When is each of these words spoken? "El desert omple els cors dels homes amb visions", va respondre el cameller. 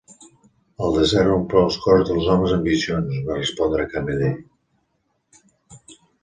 "El 0.85 0.95
desert 0.99 1.33
omple 1.33 1.61
els 1.65 1.77
cors 1.83 2.05
dels 2.07 2.29
homes 2.35 2.55
amb 2.55 2.69
visions", 2.71 3.19
va 3.29 3.37
respondre 3.37 3.85
el 3.87 3.93
cameller. 4.25 4.31